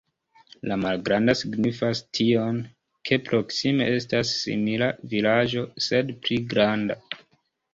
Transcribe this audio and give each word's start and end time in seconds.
La 0.69 0.75
malgranda 0.83 1.33
signifas 1.41 2.01
tion, 2.19 2.57
ke 3.09 3.19
proksime 3.27 3.91
estas 3.99 4.33
simila 4.39 4.89
vilaĝo, 5.13 5.67
sed 5.91 6.11
pli 6.25 6.41
granda. 6.55 6.99